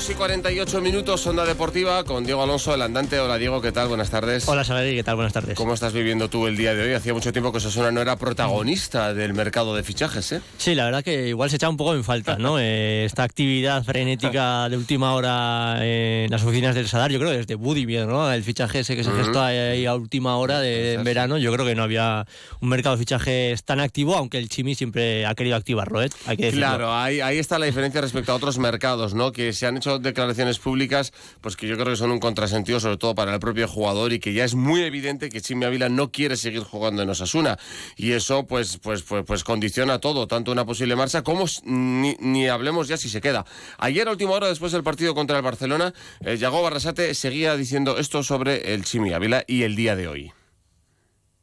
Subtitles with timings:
[0.00, 3.20] 2 y 48 minutos, Onda Deportiva, con Diego Alonso, el andante.
[3.20, 3.88] Hola Diego, ¿qué tal?
[3.88, 4.48] Buenas tardes.
[4.48, 5.16] Hola Saladí, ¿qué tal?
[5.16, 5.54] Buenas tardes.
[5.56, 6.94] ¿Cómo estás viviendo tú el día de hoy?
[6.94, 10.40] Hacía mucho tiempo que Sasuna no era protagonista del mercado de fichajes, ¿eh?
[10.56, 12.58] Sí, la verdad que igual se echa un poco en falta, ¿no?
[12.70, 17.38] Eh, esta actividad frenética de última hora en las oficinas del Sadar, yo creo que
[17.38, 18.30] desde Budimir, ¿no?
[18.30, 21.66] El fichaje ese que se gestó ahí a última hora de en verano, yo creo
[21.66, 22.26] que no había
[22.60, 26.10] un mercado de fichajes tan activo, aunque el Chimi siempre ha querido activarlo, ¿eh?
[26.26, 26.66] Hay que decirlo.
[26.66, 29.32] Claro, ahí, ahí está la diferencia respecto a otros mercados, ¿no?
[29.32, 32.96] Que se han hecho declaraciones públicas, pues que yo creo que son un contrasentido, sobre
[32.96, 36.10] todo para el propio jugador, y que ya es muy evidente que Chimi Ávila no
[36.10, 37.58] quiere seguir jugando en Osasuna.
[37.96, 42.48] Y eso, pues, pues, pues, pues condiciona todo, tanto una posible marcha como ni, ni
[42.48, 43.44] hablemos ya si se queda.
[43.78, 47.98] Ayer, a última hora, después del partido contra el Barcelona, eh, Yago Barrasate seguía diciendo
[47.98, 50.32] esto sobre el Chimi Ávila y el día de hoy.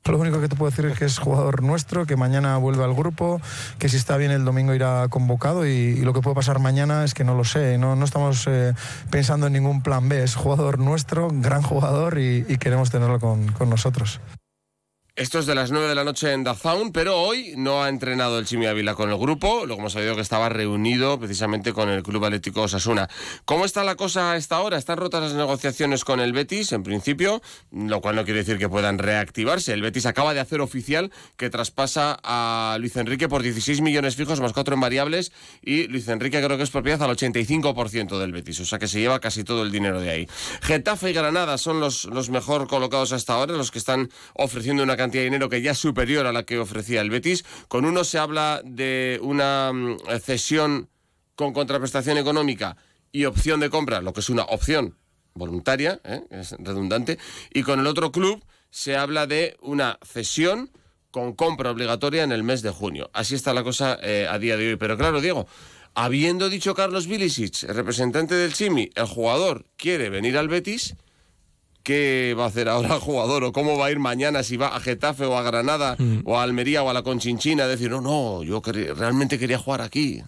[0.08, 2.94] Lo único que te puedo decir es que es jugador nuestro, que mañana vuelve al
[2.94, 3.42] grupo,
[3.78, 7.14] que si está bien el domingo irá convocado y, lo que puede pasar mañana es
[7.14, 8.74] que no lo sé, no, no estamos eh,
[9.10, 13.52] pensando en ningún plan B, es jugador nuestro, gran jugador y, y queremos tenerlo con,
[13.52, 14.22] con nosotros.
[15.18, 18.38] Esto es de las 9 de la noche en Dazaun, pero hoy no ha entrenado
[18.38, 22.04] el Chimi Ávila con el grupo, luego hemos sabido que estaba reunido precisamente con el
[22.04, 23.10] Club Atlético Osasuna.
[23.44, 24.78] ¿Cómo está la cosa a esta hora?
[24.78, 27.42] ¿Están rotas las negociaciones con el Betis, en principio?
[27.72, 29.74] Lo cual no quiere decir que puedan reactivarse.
[29.74, 34.40] El Betis acaba de hacer oficial que traspasa a Luis Enrique por 16 millones fijos
[34.40, 35.32] más 4 en variables
[35.64, 39.00] y Luis Enrique creo que es propiedad al 85% del Betis, o sea que se
[39.00, 40.28] lleva casi todo el dinero de ahí.
[40.62, 44.96] Getafe y Granada son los, los mejor colocados hasta ahora, los que están ofreciendo una
[44.96, 47.46] cantidad de dinero que ya es superior a la que ofrecía el Betis.
[47.68, 50.90] Con uno se habla de una mm, cesión
[51.36, 52.78] con contraprestación económica
[53.12, 54.98] y opción de compra, lo que es una opción
[55.34, 56.24] voluntaria, ¿eh?
[56.32, 57.18] es redundante,
[57.54, 60.72] y con el otro club se habla de una cesión
[61.12, 63.10] con compra obligatoria en el mes de junio.
[63.14, 64.76] Así está la cosa eh, a día de hoy.
[64.76, 65.48] Pero claro, Diego,
[65.94, 70.96] habiendo dicho Carlos Vilicic, representante del Chimi, el jugador quiere venir al Betis,
[71.88, 73.46] ¿qué va a hacer ahora el jugador?
[73.46, 76.44] ¿O cómo va a ir mañana si va a Getafe o a Granada o a
[76.44, 77.66] Almería o a la Conchinchina?
[77.66, 80.22] Decir, no, no, yo realmente quería jugar aquí.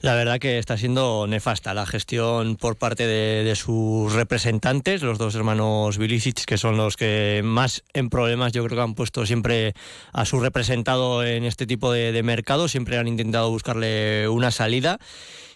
[0.00, 5.16] La verdad que está siendo nefasta la gestión por parte de, de sus representantes, los
[5.16, 9.24] dos hermanos Bilicic, que son los que más en problemas yo creo que han puesto
[9.24, 9.72] siempre
[10.12, 14.98] a su representado en este tipo de, de mercado, siempre han intentado buscarle una salida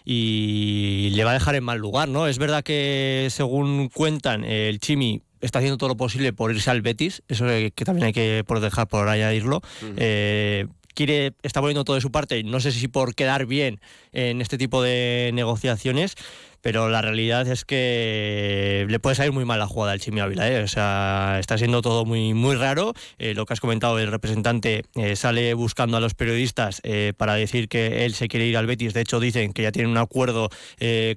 [0.03, 2.27] y le va a dejar en mal lugar, ¿no?
[2.27, 6.81] Es verdad que según cuentan el Chimi está haciendo todo lo posible por irse al
[6.81, 9.61] Betis, eso que, que también hay que por dejar por añadirlo.
[9.97, 13.79] Eh, quiere, está poniendo todo de su parte, no sé si por quedar bien
[14.13, 16.15] en este tipo de negociaciones,
[16.61, 20.49] pero la realidad es que le puede salir muy mal la jugada al Chimi Ávila,
[20.49, 20.63] ¿eh?
[20.63, 22.93] o sea, está siendo todo muy, muy raro.
[23.19, 27.35] Eh, lo que has comentado, el representante eh, sale buscando a los periodistas eh, para
[27.35, 29.97] decir que él se quiere ir al Betis, de hecho dicen que ya tienen un
[29.97, 30.49] acuerdo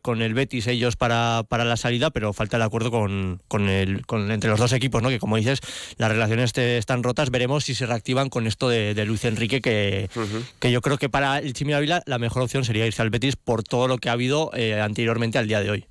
[0.03, 4.05] con el Betis ellos para, para la salida, pero falta el acuerdo con, con el,
[4.07, 5.09] con, entre los dos equipos, ¿no?
[5.09, 5.61] que como dices,
[5.99, 9.61] las relaciones te- están rotas, veremos si se reactivan con esto de, de Luis Enrique,
[9.61, 10.09] que,
[10.59, 13.37] que yo creo que para el Chimi Ávila la mejor opción sería irse al Betis
[13.37, 14.51] por todo lo que ha habido
[14.83, 15.90] anteriormente al día de hoy.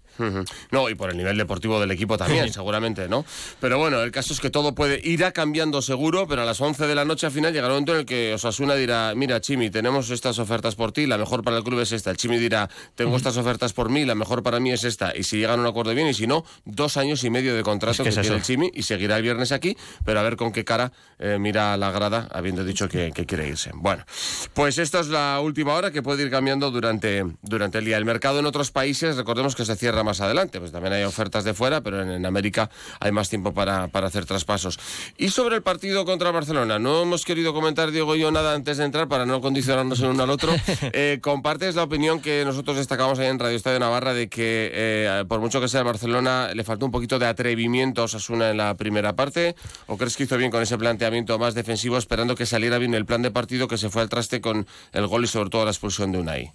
[0.71, 3.25] No, y por el nivel deportivo del equipo también, seguramente, ¿no?
[3.59, 6.87] Pero bueno, el caso es que todo puede irá cambiando seguro, pero a las 11
[6.87, 9.69] de la noche al final llegará un momento en el que Osasuna dirá, mira, Chimi,
[9.69, 12.11] tenemos estas ofertas por ti, la mejor para el club es esta.
[12.11, 15.15] El Chimi dirá, tengo estas ofertas por mí, la mejor para mí es esta.
[15.15, 17.63] Y si llegan a un acuerdo bien, y si no, dos años y medio de
[17.63, 20.35] contrato Es que que, tiene el Chimi y seguirá el viernes aquí, pero a ver
[20.35, 23.71] con qué cara eh, mira a la grada habiendo dicho que, que quiere irse.
[23.73, 24.05] Bueno,
[24.53, 27.97] pues esta es la última hora que puede ir cambiando durante, durante el día.
[27.97, 31.43] El mercado en otros países, recordemos que se cierra más adelante, pues también hay ofertas
[31.43, 34.79] de fuera, pero en, en América hay más tiempo para, para hacer traspasos.
[35.17, 38.77] Y sobre el partido contra Barcelona, no hemos querido comentar, Diego y yo, nada antes
[38.77, 40.53] de entrar para no condicionarnos el uno al otro.
[40.91, 45.25] Eh, ¿Compartes la opinión que nosotros destacamos ahí en Radio Estadio Navarra de que, eh,
[45.27, 48.57] por mucho que sea el Barcelona, le faltó un poquito de atrevimiento a Osasuna en
[48.57, 49.55] la primera parte?
[49.87, 53.05] ¿O crees que hizo bien con ese planteamiento más defensivo, esperando que saliera bien el
[53.05, 55.71] plan de partido que se fue al traste con el gol y sobre todo la
[55.71, 56.51] expulsión de Unai?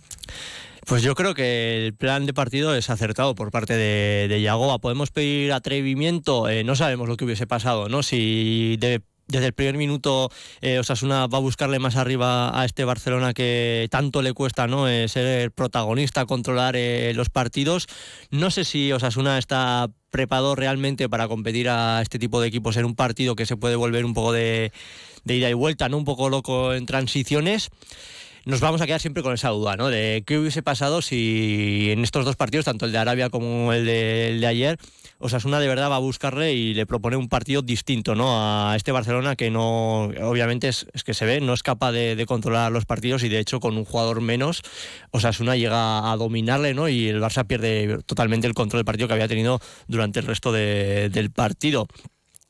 [0.86, 4.78] Pues yo creo que el plan de partido es acertado por parte de, de.
[4.80, 8.02] Podemos pedir atrevimiento, Eh, no sabemos lo que hubiese pasado, ¿no?
[8.02, 12.84] Si de- desde el primer minuto eh, Osasuna va a buscarle más arriba a este
[12.84, 14.86] Barcelona que tanto le cuesta, ¿no?
[14.86, 17.86] Eh, ser protagonista, controlar eh, los partidos.
[18.30, 22.84] No sé si Osasuna está preparado realmente para competir a este tipo de equipos en
[22.84, 24.70] un partido que se puede volver un poco de,
[25.24, 25.96] de ida y vuelta, ¿no?
[25.96, 27.70] Un poco loco en transiciones
[28.46, 29.88] nos vamos a quedar siempre con esa duda, ¿no?
[29.88, 33.84] De qué hubiese pasado si en estos dos partidos, tanto el de Arabia como el
[33.86, 34.78] de, de ayer,
[35.18, 38.28] Osasuna de verdad va a buscarle y le propone un partido distinto ¿no?
[38.36, 42.72] a este Barcelona que no, obviamente es, que se ve, no es capaz de, controlar
[42.72, 44.62] los partidos y de hecho con un jugador menos
[45.12, 46.88] Osasuna llega a dominarle ¿no?
[46.88, 50.52] y el Barça pierde totalmente el control del partido que había tenido durante el resto
[50.52, 51.86] del partido.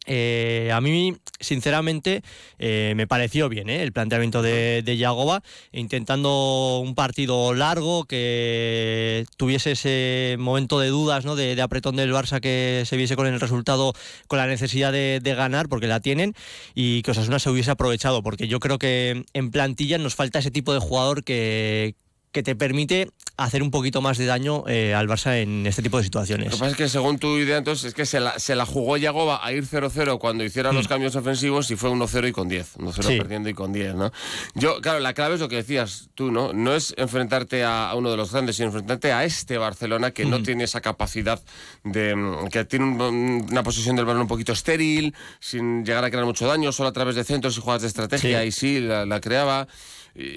[0.07, 2.23] Eh, a mí, sinceramente,
[2.59, 3.83] eh, me pareció bien ¿eh?
[3.83, 5.43] el planteamiento de, de Yagoba,
[5.73, 11.37] intentando un partido largo que tuviese ese momento de dudas, ¿no?
[11.37, 13.95] de, apretón del Barça que se viese con el resultado,
[14.29, 16.35] con la necesidad de, ganar, porque la tienen,
[16.75, 20.51] y que Osasuna se hubiese aprovechado, porque yo creo que en plantilla nos falta ese
[20.51, 21.97] tipo de jugador que,
[22.31, 25.99] que te permite hacer un poquito más de daño eh, al Barça en este tipo
[25.99, 26.47] de situaciones.
[26.47, 28.65] Lo que pasa es que según tu idea entonces es que se la, se la
[28.65, 30.89] jugó Yagoba a ir 0-0 cuando hiciera los mm.
[30.89, 34.13] cambios ofensivos y fue 1-0 y con 10, 1-0 perdiendo y con 10, ¿no?
[34.55, 36.53] Yo, claro, la clave es lo que decías tú, ¿no?
[36.53, 40.39] No es enfrentarte a, uno de los grandes, sino enfrentarte a este Barcelona que no
[40.39, 40.43] mm.
[40.43, 41.43] tiene esa capacidad
[41.83, 42.15] de...
[42.15, 46.47] Mm, que tiene una posición del balón un poquito estéril, sin llegar a crear mucho
[46.47, 49.67] daño, solo a través de centros y jugadas de estrategia y sí, la, la creaba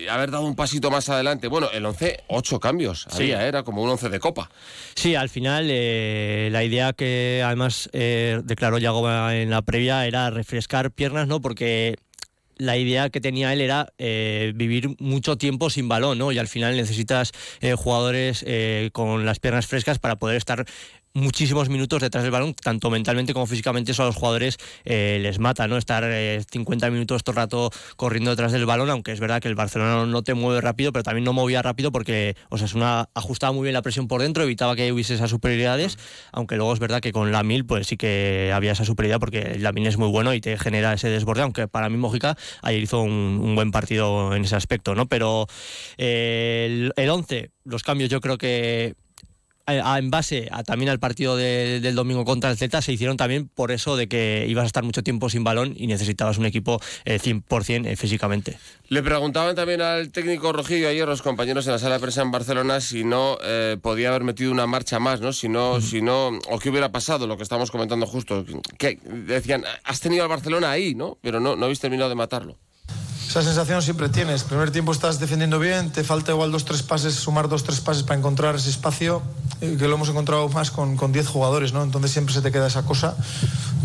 [0.09, 1.47] haber dado un pasito más adelante.
[1.47, 4.49] Bueno, el 11, ocho cambios había, era como un 11 de copa.
[4.95, 10.29] Sí, al final eh, la idea que además eh, declaró Yagoba en la previa era
[10.29, 11.41] refrescar piernas, ¿no?
[11.41, 11.95] Porque
[12.57, 16.31] la idea que tenía él era eh, vivir mucho tiempo sin balón, ¿no?
[16.31, 17.31] Y al final necesitas
[17.75, 18.43] jugadores
[18.93, 20.65] con las piernas frescas para poder estar
[21.17, 25.39] muchísimos minutos detrás del balón, tanto mentalmente como físicamente, eso a los jugadores eh, les
[25.39, 25.77] mata, ¿no?
[25.77, 26.03] Estar
[26.49, 29.55] 50 eh, minutos todo el rato corriendo detrás del balón, aunque es verdad que el
[29.55, 33.09] Barcelona no te mueve rápido, pero también no movía rápido porque, o sea, es una,
[33.15, 35.97] ajustaba muy bien la presión por dentro, evitaba que hubiese esas superioridades,
[36.31, 39.57] aunque luego es verdad que con la Mil, pues sí que había esa superioridad porque
[39.59, 42.81] la Mil es muy bueno y te genera ese desborde, aunque para mí Mojica ayer
[42.81, 45.07] hizo un, buen partido en ese aspecto, ¿no?
[45.07, 45.47] Pero
[45.97, 48.95] eh, el 11, los cambios yo creo que
[49.67, 53.71] en base a, también al partido del domingo contra el Z, se hicieron también por
[53.71, 57.85] eso de que ibas a estar mucho tiempo sin balón y necesitabas un equipo 100%
[57.85, 58.57] eh, eh, físicamente.
[58.89, 62.31] Le preguntaban también al técnico Rojillo ayer los compañeros en la sala de prensa en
[62.31, 65.33] Barcelona si no eh, podía haber metido una marcha más, ¿no?
[65.33, 68.45] Si no, si no, o qué hubiera pasado, lo que estamos comentando justo.
[68.77, 71.17] Que decían, has tenido al Barcelona ahí, ¿no?
[71.21, 72.57] Pero no, no habéis terminado de matarlo.
[73.37, 74.41] Esa sensación siempre tienes.
[74.41, 78.01] Primer tiempo estás defendiendo bien, te falta igual dos, tres pases, sumar dos, tres pases
[78.01, 79.21] para encontrar ese espacio,
[79.61, 81.83] eh, que lo hemos encontrado más con, con diez jugadores, ¿no?
[81.83, 83.15] Entonces siempre se te queda esa cosa.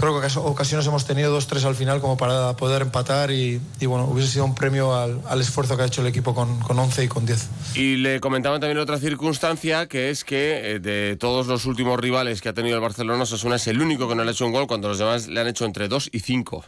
[0.02, 3.86] Creo que ocasiones hemos tenido dos, tres al final como para poder empatar y, y
[3.86, 6.76] bueno, hubiese sido un premio al, al, esfuerzo que ha hecho el equipo con, con
[6.76, 7.48] 11 y con 10.
[7.76, 12.40] Y le comentaban también otra circunstancia, que es que eh, de todos los últimos rivales
[12.40, 14.50] que ha tenido el Barcelona, Osasuna es el único que no le ha hecho un
[14.50, 16.64] gol cuando los demás le han hecho entre dos y cinco.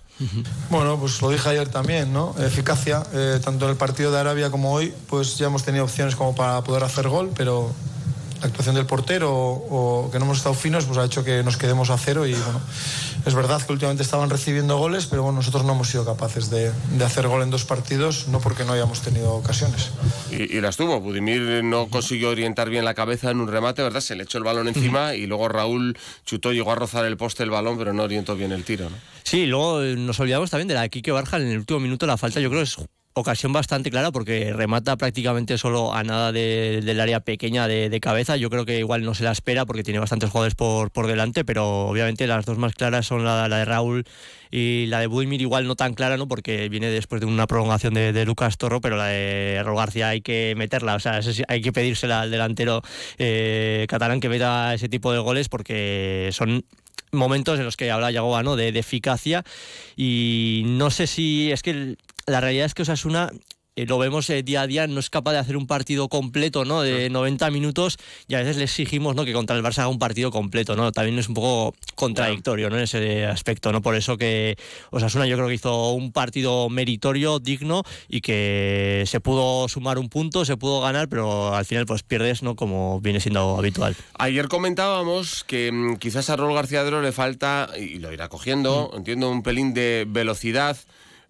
[0.71, 2.37] Bueno, pues lo dije ayer también, ¿no?
[2.39, 6.15] eficacia, eh, tanto en el partido de Arabia como hoy, pues ya hemos tenido opciones
[6.15, 7.75] como para poder hacer gol, pero
[8.45, 11.57] la actuación del portero o, que no hemos estado finos pues ha hecho que nos
[11.57, 12.61] quedemos a cero y bueno,
[13.25, 16.71] es verdad que últimamente estaban recibiendo goles, pero bueno, nosotros no hemos sido capaces de,
[17.03, 19.93] hacer gol en dos partidos, no porque no hayamos tenido ocasiones.
[20.31, 24.01] Y, las tuvo, Budimir no consiguió orientar bien la cabeza en un remate, ¿verdad?
[24.01, 27.45] Se le echó el balón encima y luego Raúl chutó, llegó a rozar el poste
[27.45, 28.97] el balón, pero no orientó bien el tiro, ¿no?
[29.23, 32.41] Sí, luego nos olvidamos también de la Quique Barja en el último minuto, la falta
[32.41, 32.77] yo creo es
[33.15, 38.37] ocasión bastante clara porque remata prácticamente solo a nada del área pequeña de, cabeza.
[38.37, 41.45] Yo creo que igual no se la espera porque tiene bastantes jugadores por, por delante,
[41.45, 44.05] pero obviamente las dos más claras son la, de Raúl
[44.51, 46.27] y la de Budimir igual no tan clara, ¿no?
[46.27, 50.21] Porque viene después de una prolongación de, Lucas Torro, pero la de Raúl García hay
[50.21, 52.83] que meterla, o sea, hay que pedírsela al delantero
[53.19, 56.65] eh, catalán que meta ese tipo de goles porque son
[57.13, 58.57] momentos en los que habla Yagoba, ¿no?
[58.57, 59.45] De, de, eficacia
[59.97, 63.31] y no sé si es que la realidad es que Osasuna
[63.77, 66.65] eh, lo vemos eh, día a día, no es capaz de hacer un partido completo,
[66.65, 66.83] ¿no?
[66.83, 69.25] De 90 minutos y a veces le exigimos, ¿no?
[69.25, 70.93] Que contra el Barça haga un partido completo, ¿no?
[70.93, 72.77] También es un poco contradictorio, ¿no?
[72.77, 73.83] En ese aspecto, ¿no?
[73.83, 74.57] Por eso que
[74.91, 80.09] Osasuna yo creo que hizo un partido meritorio, digno y que se pudo sumar un
[80.09, 82.55] punto, se pudo ganar, pero al final pues pierdes, ¿no?
[82.55, 83.97] Como viene siendo habitual.
[84.19, 88.99] Ayer comentábamos que mm, quizás a Rol García le falta, y lo irá cogiendo, mm.
[88.99, 90.77] entiendo, un pelín de velocidad.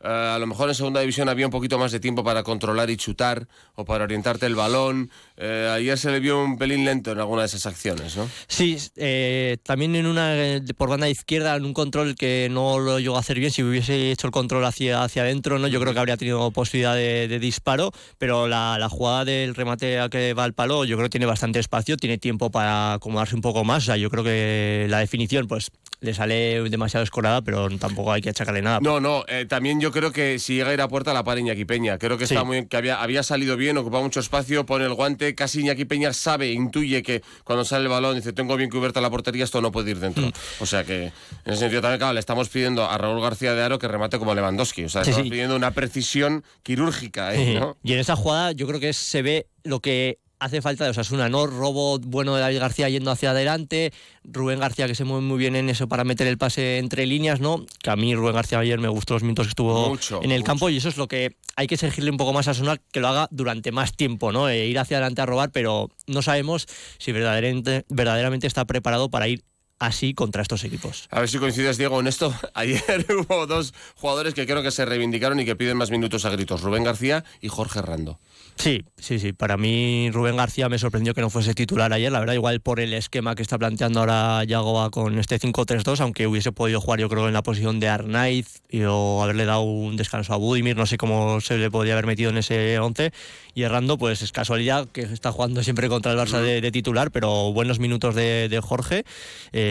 [0.04, 2.90] Eh, a lo mejor en segunda división había un poquito más de tiempo para controlar
[2.90, 5.10] y chutar o para orientarte el balón.
[5.38, 8.28] Eh, ayer se le vio un pelín lento en alguna de esas acciones, ¿no?
[8.46, 13.16] Sí, eh, también en una por banda izquierda, en un control que no lo llegó
[13.16, 13.50] a hacer bien.
[13.50, 15.68] Si hubiese hecho el control hacia, hacia adentro, ¿no?
[15.68, 20.34] yo creo que habría tenido posibilidad de, disparo, pero la, jugada del remate a que
[20.34, 23.64] va al palo, yo creo que tiene bastante espacio, tiene tiempo para acomodarse un poco
[23.64, 23.86] más.
[23.86, 25.70] Yo creo que la definición, pues
[26.04, 28.78] le sale demasiado escorada, pero tampoco hay que achacarle nada.
[28.80, 31.40] No, no, eh, también yo creo que si llega a ir a puerta la para
[31.40, 31.98] Iñaki Peña.
[31.98, 35.34] Creo que, está muy, que había, había salido bien, ocupaba mucho espacio, pone el guante,
[35.34, 39.08] casi Iñaki Peña sabe, intuye que cuando sale el balón dice, tengo bien cubierta la
[39.08, 40.26] portería, esto no puede ir dentro.
[40.26, 40.32] Mm.
[40.60, 41.12] O sea que, en
[41.46, 44.34] ese sentido también, claro, le estamos pidiendo a Raúl García de Aro que remate como
[44.34, 44.84] Lewandowski.
[44.84, 47.34] O sea, estamos pidiendo una precisión quirúrgica.
[47.34, 47.60] ¿eh?
[47.82, 51.28] Y en esa jugada yo creo que se ve lo que hace falta de Osasuna,
[51.28, 51.46] ¿no?
[51.46, 53.92] Robo bueno de David García yendo hacia adelante,
[54.24, 57.40] Rubén García que se mueve muy bien en eso para meter el pase entre líneas,
[57.40, 57.64] ¿no?
[57.82, 60.68] Que a mí Rubén García ayer me gustó los minutos que estuvo en el campo
[60.68, 63.08] y eso es lo que hay que exigirle un poco más a Osasuna que lo
[63.08, 64.48] haga durante más tiempo, ¿no?
[64.48, 66.66] E ir hacia adelante a robar, pero no sabemos
[66.98, 69.44] si verdaderamente, verdaderamente está preparado para ir
[69.78, 71.08] así contra estos equipos.
[71.10, 72.34] A ver si coincides, Diego, en esto.
[72.54, 76.30] Ayer hubo dos jugadores que creo que se reivindicaron y que piden más minutos a
[76.30, 78.18] gritos, Rubén García y Jorge Rando.
[78.56, 79.32] Sí, sí, sí.
[79.32, 82.12] Para mí Rubén García me sorprendió que no fuese titular ayer.
[82.12, 86.26] La verdad, igual por el esquema que está planteando ahora Yagoa con este 5-3-2, aunque
[86.26, 90.32] hubiese podido jugar yo creo en la posición de Arnaiz o haberle dado un descanso
[90.32, 93.12] a Budimir, no sé cómo se le podría haber metido en ese 11.
[93.54, 97.52] Y errando, pues es casualidad que está jugando siempre contra el Barça de, titular, pero
[97.52, 99.04] buenos minutos de, Jorge,
[99.52, 99.63] eh,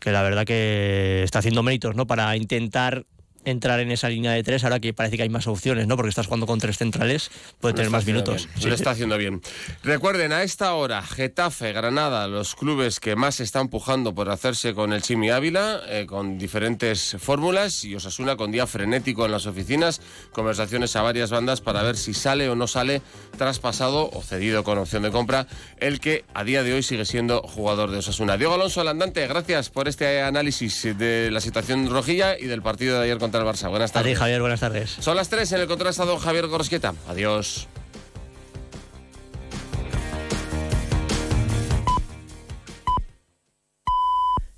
[0.00, 2.06] que la verdad que está haciendo méritos ¿no?
[2.06, 3.04] para intentar
[3.44, 5.96] entrar en esa línea de tres, ahora que parece que hay más opciones, ¿no?
[5.96, 7.30] Porque estás jugando con tres centrales,
[7.60, 8.48] puede tener más minutos.
[8.58, 9.40] Sí, lo está haciendo bien.
[9.82, 14.92] Recuerden, a esta hora, Getafe, Granada, los clubes que más están empujando por hacerse con
[14.92, 20.00] el Chimi Ávila, eh, con diferentes fórmulas, y Osasuna con día frenético en las oficinas,
[20.32, 23.02] conversaciones a varias bandas para ver si sale o no sale
[23.36, 25.46] traspasado o cedido con opción de compra,
[25.78, 28.36] el que a día de hoy sigue siendo jugador de Osasuna.
[28.36, 33.04] Diego Alonso Alandante, gracias por este análisis de la situación rojilla y del partido de
[33.04, 33.68] ayer con el Barça.
[33.68, 34.18] Buenas tardes.
[34.18, 34.90] Javier, buenas tardes.
[35.00, 36.94] Son las 3 en el contrastado Javier Gorosqueta.
[37.08, 37.68] Adiós.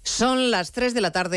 [0.02, 1.30] Son las 3 de la tarde.